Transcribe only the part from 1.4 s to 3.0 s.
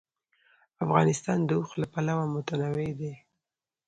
د اوښ له پلوه متنوع